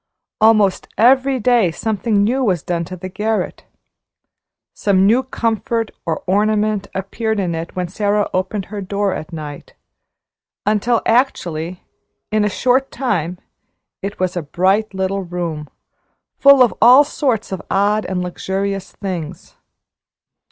Almost 0.41 0.87
every 0.97 1.39
day 1.39 1.69
something 1.69 2.23
new 2.23 2.43
was 2.43 2.63
done 2.63 2.83
to 2.85 2.95
the 2.97 3.07
garret. 3.07 3.65
Some 4.73 5.05
new 5.05 5.21
comfort 5.21 5.91
or 6.07 6.23
ornament 6.25 6.87
appeared 6.95 7.39
in 7.39 7.53
it 7.53 7.75
when 7.75 7.87
Sara 7.87 8.27
opened 8.33 8.65
her 8.73 8.81
door 8.81 9.13
at 9.13 9.31
night, 9.31 9.75
until 10.65 11.03
actually, 11.05 11.83
in 12.31 12.43
a 12.43 12.49
short 12.49 12.89
time 12.89 13.37
it 14.01 14.19
was 14.19 14.35
a 14.35 14.41
bright 14.41 14.95
little 14.95 15.21
room, 15.21 15.69
full 16.39 16.63
of 16.63 16.73
all 16.81 17.03
sorts 17.03 17.51
of 17.51 17.61
odd 17.69 18.03
and 18.07 18.23
luxurious 18.23 18.93
things. 18.93 19.55